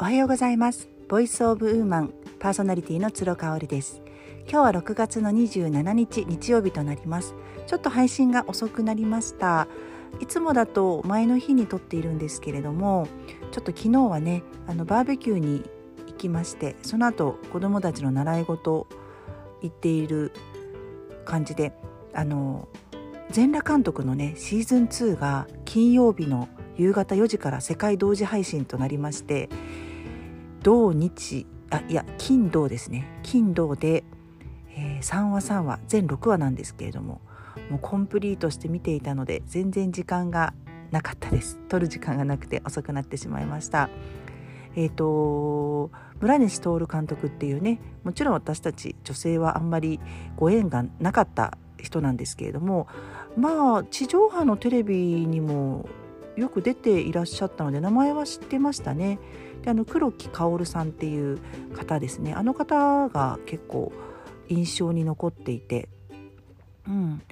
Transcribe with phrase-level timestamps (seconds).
[0.00, 0.88] おはようございます。
[1.10, 4.00] ボイスオブウーマンパーソナリティの鶴香織です。
[4.50, 7.34] 今日は6月の27日日曜日となります。
[7.66, 9.68] ちょっと配信が遅くなりました。
[10.18, 13.08] いつもだと前の日に撮っているんですけれども
[13.52, 15.64] ちょっと昨日はねあのバーベキューに
[16.06, 18.86] 行きましてその後子供たちの習い事
[19.60, 20.32] 行っている
[21.26, 21.74] 感じで
[22.14, 22.68] あの
[23.30, 26.48] 全裸監督のねシーズン2が金曜日の
[26.78, 29.50] 夕方4時から世界同時配信となりまして
[30.62, 33.06] 土日あいや金土ですね。
[33.22, 34.04] 金土で、
[34.76, 37.20] えー、3話3話全6話なんですけれども
[37.70, 40.52] もうコンプリートして見ていたので全然時間が
[40.90, 41.58] なかったです。
[41.68, 43.88] 撮る時間がなくて遅くなってしまいました。
[44.76, 50.00] えっ、ー、と村西徹監督っていうねもちろん私たち女性はあんまり
[50.36, 52.86] ご縁がなかった人なんですけれども
[53.36, 55.88] まあ地上波のテレビにも
[56.36, 59.18] よく出ていらっしゃったので名前は知ってましたね。
[59.62, 61.38] であの黒木薫さんっていう
[61.74, 62.32] 方ですね。
[62.34, 63.92] あの方が結構
[64.48, 65.88] 印象に残っていて、
[66.86, 67.22] うん、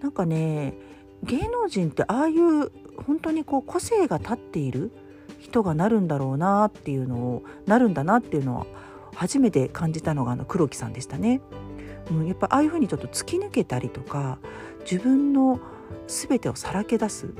[0.00, 0.74] なんかね
[1.22, 2.70] 芸能人ってああいう
[3.06, 4.90] 本当にこう個性が立っている
[5.40, 8.66] 人がなるんだろうなっていうのをなるんだなっていうのは
[9.14, 11.40] 初めて感じたのがあの黒木さんでしたね。
[12.10, 14.38] うん、やっぱああいうふうにちょっと突き抜けたりとか
[14.80, 15.60] 自分の
[16.06, 17.32] 全てをさらけ出す、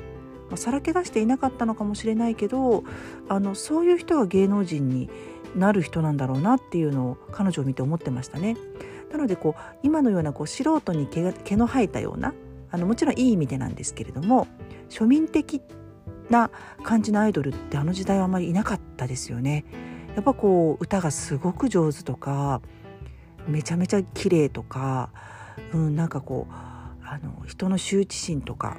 [0.54, 2.84] まあ、さらけ出していなかったのかもしれないけど
[3.28, 5.10] あのそういう人が芸能人に
[5.56, 8.56] なる人なんだろうなっていうのを彼女を見て思ってましたね。
[9.10, 12.34] なのでこう今のようなこう素人に毛毛の生えたような
[12.70, 14.46] あのもちろんいい意味でなんですけれども
[14.90, 15.60] 庶民的
[16.30, 16.50] な
[16.84, 19.64] 感じのアイドルってあの時代はあまりいなかったですよね。
[20.14, 22.62] やっぱこう歌がすごく上手とか
[23.48, 25.10] めちゃめちゃ綺麗とか、
[25.72, 28.78] うん、なんかこうあの人の羞恥心とか、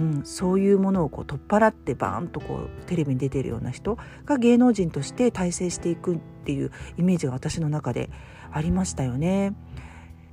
[0.00, 8.10] うん、そういうものをこう取っ払ってバーンとこうテレビに出てるような人が芸能人として大成していくっていうイメージが私の中で
[8.52, 9.54] ありましたよね。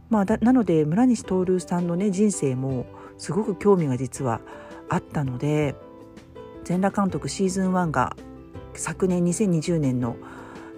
[0.10, 2.86] まあ、なので村西徹さんのね人生も
[3.18, 4.42] すごく興味が実は
[4.90, 5.76] あったので
[6.64, 8.16] 全裸監督シーズン1が
[8.76, 10.16] 昨年2020年の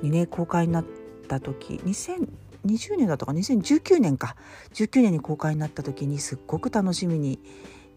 [0.03, 0.85] 2年公開になっ
[1.27, 4.35] た時2020年だったか2019年か。
[4.73, 7.39] 19年に公開になった時にすっごく楽しみに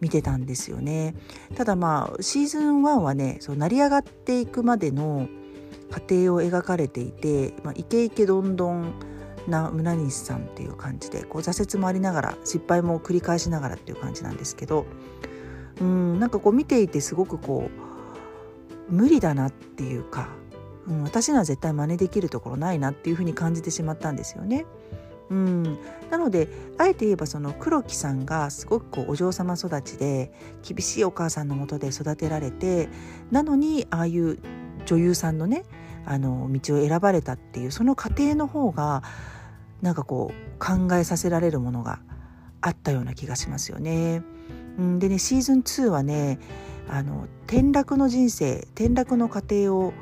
[0.00, 1.14] 見てたんですよね
[1.56, 5.28] ただまあシーズン1はねそう成り上がっていくまでの
[5.90, 8.94] 過程を描かれていて、まあ、イケイケどんどん
[9.48, 14.86] な村西さんっていう感じでこう挫折もありながら失敗も繰り返しながらっていう感じなんですけど
[15.80, 17.70] うんなんかこう見ていてすごくこ
[18.90, 20.28] う無理だなっていうか
[20.88, 24.64] うん、私には絶対真似できるところないなっていうふうに感じてしまったんですよね。
[25.30, 25.78] うん、
[26.10, 32.88] なのであえて言えばその黒木さんがすごくこうお嬢様育ちで厳しいお母さんのもとで育てられて
[33.30, 34.38] なのにああいう
[34.86, 35.64] 女優さんのね
[36.06, 39.02] あの道を選ばれたっていうその過程の方が
[39.82, 42.00] なんかこう考えさせられるものが
[42.60, 44.22] あったような気がしますよね。
[44.78, 46.38] うん、でねシーズン2はね
[46.88, 49.92] あの転落の人生転落の過程を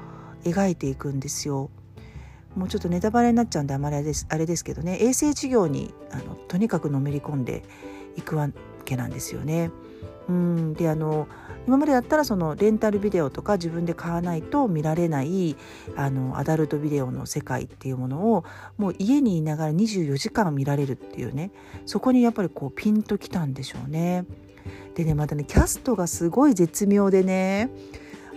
[0.45, 1.71] 描いていくんですよ。
[2.57, 7.63] もうちょっとネタバレになっちゃうんであまりあれですあれですけどね衛生事業にあのとにかくのめり込んで
[8.17, 8.49] いくわ
[8.85, 9.71] けなんですよね。
[10.29, 11.29] うんであの
[11.67, 15.57] 今までだったらそのレンタルビデオとか自分で買わないと見られない
[15.97, 18.45] あのアダルトビデオの世界っていうものを
[18.77, 21.51] もう家にいながら24時間見られるっていうね
[21.85, 24.25] そこにやっぱりこうピンときたんでしょうね。
[24.95, 27.71] でねまたねキャストがすごい絶妙でね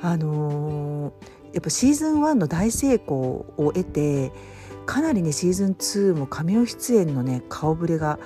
[0.01, 4.31] あのーやっぱシーズン1の大成功を得て
[4.85, 8.19] かなりねシーズン2も神尾出演のね顔ぶれが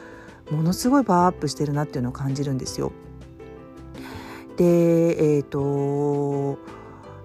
[0.51, 2.91] ものすごいパワーアップしてるなっていうのを感じるんですよ。
[4.57, 6.59] でえっ、ー、と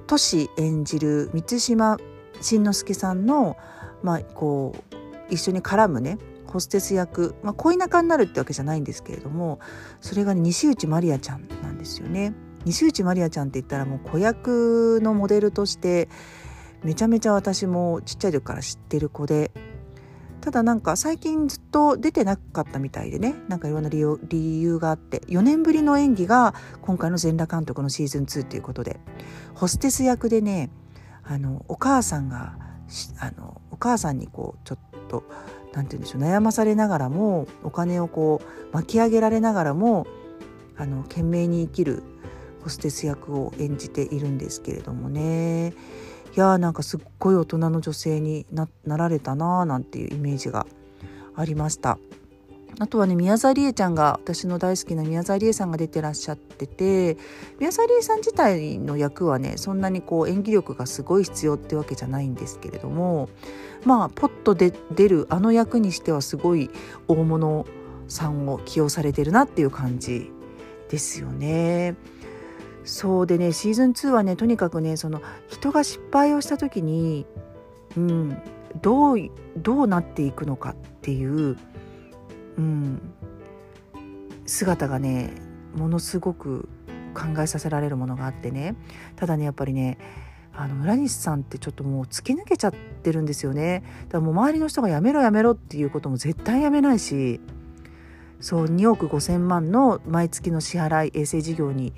[0.07, 1.99] トシ演じる満島
[2.41, 3.57] 真之介さんの、
[4.03, 9.61] まあ、こう一緒に絡むねホステス役、まあ、恋仲になるってわけじゃないんですけれども
[10.01, 12.33] それが、ね、西内まりあちゃんなんですよね。
[12.65, 16.09] 西内まりあちゃんって言ったらもう子役のモデルとして
[16.83, 19.51] めちゃめちゃ私もちっちゃい時から知ってる子で
[20.41, 23.35] ただなんか最近ずっと出てなかったみたいでね。
[23.49, 29.01] なんかいろんな理由理由があって4年ぶりの演技が今回の全裸監督のシーズン2ということで
[29.55, 30.71] ホステス役でね
[31.25, 32.57] あのお母さんが
[33.19, 34.79] あのお母さんにこうちょっ
[35.09, 35.25] と
[35.75, 40.07] 何て言うんでしょう悩まされながらもお金をこう巻き上げられながらも
[40.77, 42.03] あの懸命に生きる
[42.69, 45.73] ホステス役を演じているんですけれどもね
[46.37, 50.67] いやーなんかすっごい大人の女性になられたなーなんていうイメージが
[51.35, 51.99] ありました。
[52.81, 57.17] あとはね宮沢りえちゃんが私の大好きな宮沢りえさんが出てらっしゃってて
[57.59, 63.31] 宮沢りえさん自体の役はねそんなにこう演技力がすごい必要ってわけじゃないんですけれども
[63.85, 66.71] まあポッとで出るあの役にしてはすごい
[67.09, 67.67] 大物
[68.07, 70.31] さんを起用されてるなっていう感じ
[70.89, 71.97] ですよね。
[72.89, 77.27] そうでねシーズン2はねとにかくねその人が失敗をした時に、
[77.97, 78.43] うん、
[78.81, 79.19] どう
[79.57, 81.57] どうなっていくのかっていう
[82.59, 83.01] うん、
[84.45, 85.33] 姿がね
[85.75, 86.69] ものすごく
[87.15, 88.75] 考えさせられるものがあってね。
[89.17, 89.99] ただねやっぱりね
[90.53, 93.85] あの村西さんってちょっともう突き抜けちゃってるんですよね。
[94.09, 97.41] だからもう周りの人がやめろやめろっていうことも絶対やめないし
[98.41, 101.93] そう2億5,000万の毎月の支払い衛生事業に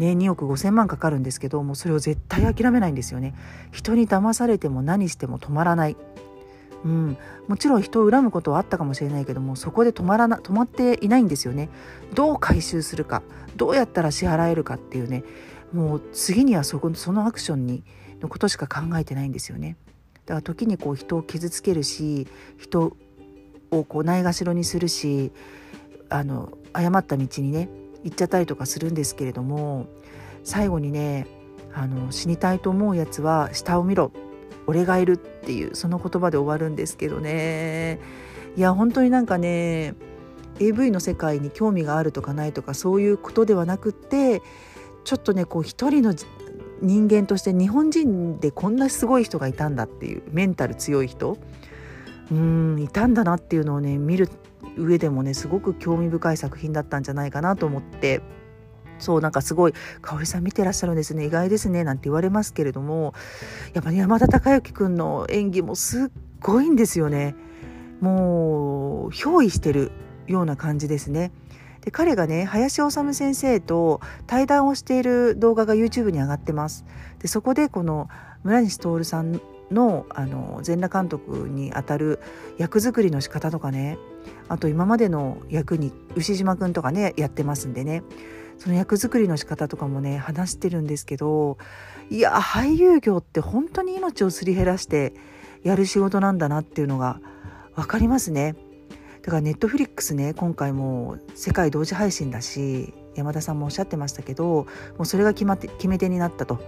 [0.00, 3.34] ね2億5,000万かかるんですけどもうそれを絶対諦めないんですよね。
[3.70, 5.96] 人に騙されても何しても止まらない。
[6.82, 11.68] うん、もちろん人を恨むことはあったかもしれないけどもそこで止まらな止まっていないんですよね。
[12.14, 13.22] どう回収するか
[13.54, 15.22] どうやったら支払えるかっていうね。
[15.72, 17.84] もう次にはそこそのアクションに
[18.20, 19.76] のことしか考えてないんですよね。
[20.26, 22.26] だから時にこう人を傷つけるし
[22.56, 22.96] 人
[23.70, 25.32] をこうないがしろにするし
[26.08, 27.68] あの誤った道にね
[28.04, 29.86] 行っちゃったりとかするんですけれども
[30.44, 31.26] 最後にね
[31.72, 34.12] あの死にたいと思うやつは下を見ろ。
[34.66, 37.98] 俺がいるっていうその言葉で終わるんですけどね。
[38.56, 39.94] いや本当になんかね
[40.60, 44.42] AV の世界に興味があるとかないとかそういうことではなくって
[45.04, 46.14] ちょっとねこう一人の
[46.82, 51.36] 人間として日本人でこんなすごい人がいたんだっていうメンタル強い人。
[52.30, 54.28] うんいたんだなっていうのをね見る
[54.80, 58.22] 上でもねすごく興味深い作品だったんじゃないかなと思って
[58.98, 63.14] そうなんかすごい「香織さん見てらっしゃるんですね意外ですね」なんて言われますけれども
[63.72, 66.10] やっぱり山田孝之君の演技もすっ
[66.40, 67.34] ごいんですよね。
[68.00, 69.92] もう憑依してる
[70.26, 71.32] ような感じですね。
[71.82, 76.84] で彼がね林修先生と対談をしている動画が YouTube に上がってます。
[77.18, 78.08] でそこでこの
[78.42, 79.40] 村西徹さん
[79.70, 82.20] のあの全裸監督にあたる
[82.58, 83.98] 役作りの仕方とかね
[84.50, 88.02] あと今までの役に牛島くんとかねやってますんでね
[88.58, 91.56] その役作りの仕方とかもね話してるんですけど
[92.10, 95.14] いや俳優業って本当に命をすり減らして
[95.62, 97.20] やる仕事なんだなっていうのが
[97.76, 98.56] 分かりますね。
[99.22, 104.66] だからネットフリックスね今回も世界同時配信だし山田さんもおっしゃってましたけども
[105.00, 106.58] うそれが決まって決め手になったと、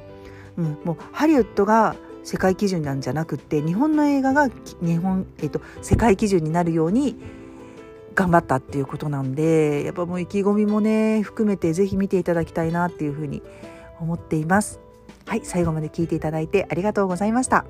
[0.57, 4.49] うん、もうハリウッドが世界基準なんじゃなくって日本の映画が
[4.81, 7.42] 日本、えっと、世界基準になるように
[8.15, 13.43] 頑張ったっていうことなんでやっぱもう意気込みもね含めて是非見ていただきたいなっていうふうに
[14.01, 14.81] 思っています。
[15.27, 17.65] はい最後まで聞いていただいてありがとうございました。